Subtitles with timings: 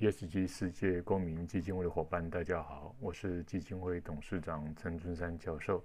[0.00, 5.84] ESG 世界公民基金会的伙伴，大家好，我是基金会董事长陈春山教授。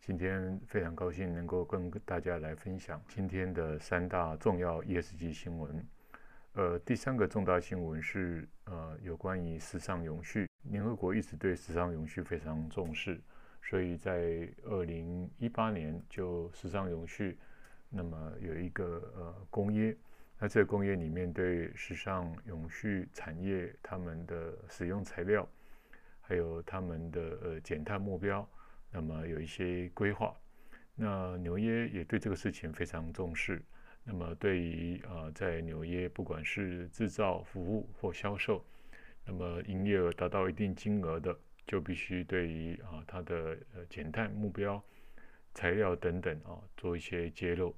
[0.00, 5.86] 今天非常高兴能够跟大家来分享今天的三大重要 ESG 新闻。
[6.54, 10.48] 呃，第三个重大新闻是呃有关于时尚永续。
[10.70, 13.20] 联合国一直对时尚永续非常重视，
[13.60, 17.36] 所以在二零一八年就时尚永续，
[17.90, 19.94] 那么有一个呃公约。
[20.42, 25.48] 那这个工业里面对时尚永续产业他们的使用材料，
[26.20, 28.44] 还有他们的呃减碳目标，
[28.90, 30.34] 那么有一些规划。
[30.96, 33.62] 那纽约也对这个事情非常重视。
[34.02, 38.64] 那么对于啊、在纽约不管是制造、服务或销售，
[39.24, 44.82] 那么营业额达到一定金额的，就必须对于啊它的呃减碳目标、
[45.54, 47.72] 材料等等啊做一些揭露。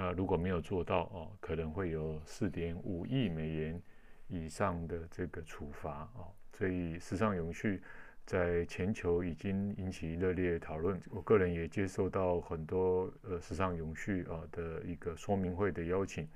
[0.00, 3.82] 那如果没有做到哦，可能会有四点五亿美元
[4.28, 6.30] 以上的这个处罚哦。
[6.52, 7.82] 所以时尚永续
[8.24, 11.00] 在全球已经引起热烈讨论。
[11.10, 16.28] 我个人也接受到很多呃时尚永续啊的一个说明会的邀请。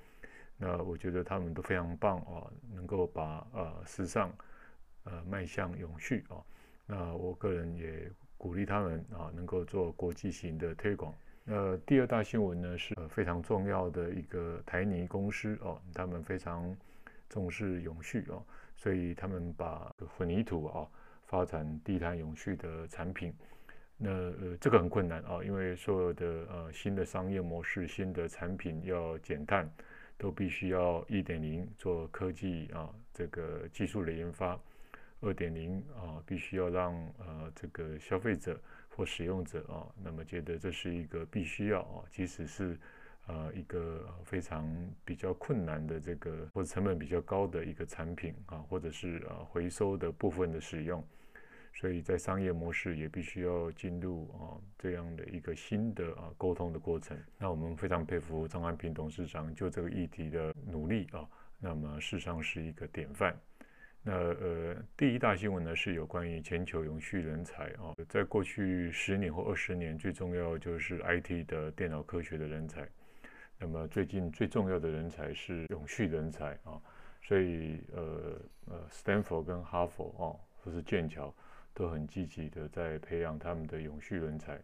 [0.56, 4.32] 那我觉得他们都非常棒啊，能够把呃时尚
[5.04, 6.42] 呃迈向永续啊。
[6.84, 11.14] 那我个人也鼓励他们啊，能够做国际型的推广。
[11.46, 16.74] 呃，第二大新闻呢是非常重要的一个台泥公司哦，他们非常
[17.28, 18.40] 重视永续哦，
[18.76, 20.86] 所以他们把混凝土啊
[21.24, 23.34] 发展低碳永续的产品。
[23.96, 29.68] 那呃，这个很困难啊，因为所有的呃新的商业模式、新的产品要减碳，
[30.16, 34.58] 都必须要一点零做科技啊这个技术的研发，
[35.22, 38.60] 二点零啊必须要让呃这个消费者。
[38.94, 42.78] 或使用者啊，那么觉得这是一个必须要啊，即使是
[43.26, 44.70] 呃一个非常
[45.02, 51.02] 比较困难的这个或者成本比较高的一个产品啊，或者是呃回收的部分的使用，
[51.72, 57.16] 所以在商业模式也必须要进入啊这样的一个新的啊沟通的过程。
[57.38, 61.26] 那我们非常佩服张安平董事长就这个议题的努力啊，
[61.58, 63.34] 那么事实上是一个典范。
[64.04, 72.88] 那呃，第一大新闻呢是有关于全球永续人才啊，在过去十年或二十年，最重要就是 IT 的电脑科学的人才。
[73.60, 76.82] 那么最近最重要的人才是永续人才啊，
[77.22, 80.34] 所以呃呃，斯坦福跟哈佛啊，
[80.64, 81.32] 或是剑桥
[81.72, 84.60] 都很积极的在培养他们的永续人才。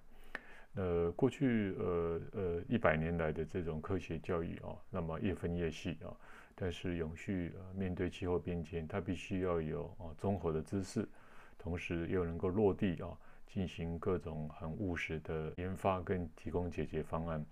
[0.79, 6.15] 呃，过去呃呃一百年来的这种科学教育啊，那么越分越细啊。
[6.55, 11.05] 但是永续呃面对气候变迁，它必须要有啊综合的知识，
[11.59, 13.11] 同时又能够落地啊
[13.45, 17.45] 进行各种很务实的研发跟提供解决方案。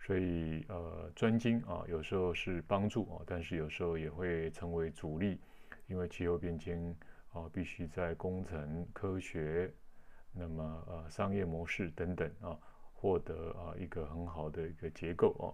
[0.00, 5.38] 所以呃专精啊有时候是帮助啊，但是有时候也会成为阻力，
[5.86, 6.96] 因为气候变迁
[7.34, 9.70] 啊必须在工程科学，
[10.34, 12.58] 那么呃商业模式等等啊
[12.92, 15.46] 获得啊一个很好的一个结构啊。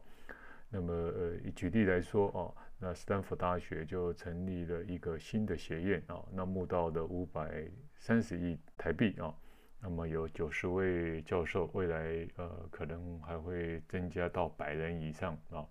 [0.68, 2.66] 那么呃举例来说啊。
[2.82, 9.36] 那斯坦福大学就成立了一个新的学院啊，那募到的五百三十亿台币啊，
[9.82, 15.62] 那么有九十位教授，未来呃可能还会增加到百人以上啊。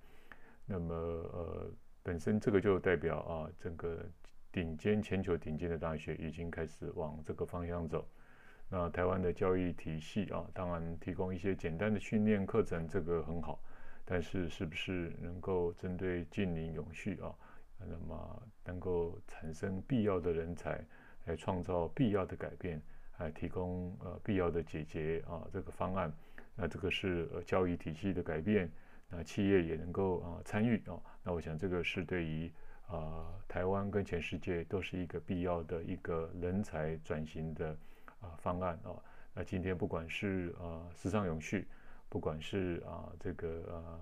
[0.67, 1.71] 那么呃
[2.03, 4.05] 本身这个就代表啊，整个
[4.51, 8.07] 顶尖全球顶尖的大学已经开始往这个方向走。
[8.69, 13.59] 那台湾的教育体系啊，当然提供一些简单的训练课程，这个很好。
[14.05, 17.33] 但是，是不是能够针对近邻永续啊，
[17.77, 20.83] 那么能够产生必要的人才，
[21.25, 22.81] 来创造必要的改变，
[23.19, 26.11] 来提供呃必要的解决啊这个方案，
[26.55, 28.67] 那这个是呃教育体系的改变，
[29.09, 32.51] 那企业也能够啊参与啊，那我想这个是对于
[32.87, 37.77] 啊台湾跟全世界都是一个必要的一个人才转型的
[38.21, 38.95] 啊方案啊。
[39.33, 41.67] 那今天不管是啊时尚永续。
[42.11, 43.99] 不管是啊这个呃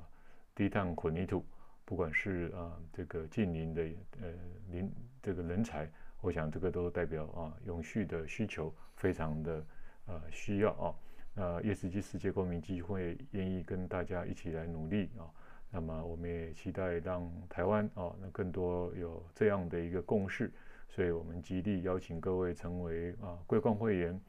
[0.55, 1.45] 低碳混凝土，
[1.83, 3.83] 不管是啊这个近邻的
[4.21, 4.29] 呃
[4.71, 4.89] 邻
[5.21, 5.89] 这个人才，
[6.21, 9.65] 我想这个都代表啊永续的需求非常的
[10.05, 10.95] 呃需要啊。
[11.33, 15.27] 那 ESG 世界公民基金会愿意跟大家一起来努力啊。
[15.69, 20.49] 那么我们也期待让台湾啊那更多有这样的一个共识，
[20.87, 24.19] 所以我们极力邀请各位成为啊桂冠会员。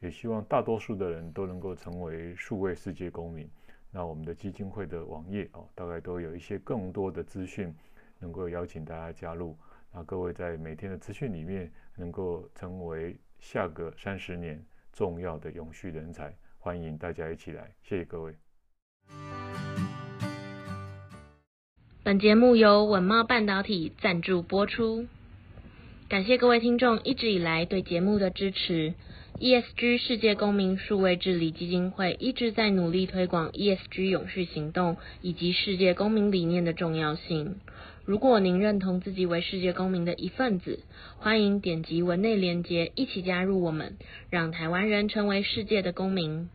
[0.00, 3.48] 也希望大多数的人都能够成为数位世界公民。
[3.90, 7.74] 那我们的基金会的网页哦，大概都有一些更多的资讯，
[8.18, 9.56] 能够邀请大家加入。
[9.90, 14.62] 那各位在每天的资讯里面，能够成为下个三十年
[14.92, 16.34] 重要的永续人才。
[16.58, 18.34] 欢迎大家一起来，谢谢各位。
[22.02, 25.06] 本节目由稳茂半导体赞助播出。
[26.14, 28.94] 感谢各位听众一直以来对节目的支持。
[29.40, 37.56] ESG 世界公民数位治理基金会一直在努力推广 ESG 永续行动以及世界公民理念的重要性。
[38.04, 40.84] 如果您认同自己为世界公民的一份子，
[41.18, 43.96] 欢迎点击文内连接，一起加入我们，
[44.30, 46.48] 让台湾人成为世界的公民。